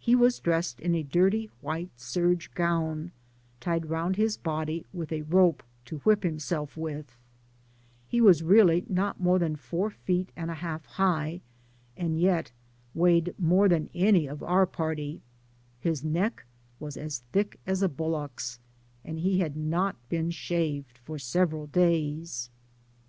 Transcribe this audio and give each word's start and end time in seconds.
He 0.00 0.16
was 0.16 0.40
dressed 0.40 0.80
in 0.80 0.96
a 0.96 1.04
dirty 1.04 1.48
white 1.60 1.90
serge 1.94 2.52
gown, 2.54 3.12
tied 3.60 3.86
roundlils 3.88 4.36
body, 4.36 4.84
with 4.92 5.12
a 5.12 5.22
rope 5.22 5.62
to 5.84 5.98
whip 5.98 6.24
himself 6.24 6.76
with; 6.76 7.16
he 8.08 8.20
was 8.20 8.42
not 8.42 9.20
more 9.20 9.38
than 9.38 9.54
four 9.54 9.88
feet 9.90 10.30
and 10.34 10.50
a 10.50 10.54
half 10.54 10.84
high, 10.86 11.40
and 11.96 12.18
yet 12.18 12.50
weighed 12.94 13.32
more 13.38 13.68
than 13.68 13.90
any 13.94 14.26
of 14.26 14.42
our 14.42 14.66
party; 14.66 15.22
his 15.78 16.02
neck 16.02 16.46
was 16.80 16.96
as 16.96 17.20
thick 17.30 17.60
as 17.64 17.80
a 17.80 17.88
bullock''s, 17.88 18.58
and 19.04 19.20
he 19.20 19.38
had 19.38 19.56
not 19.56 19.94
been 20.08 20.32
shaved 20.32 20.98
for 20.98 21.16
several 21.16 21.68
days. 21.68 22.50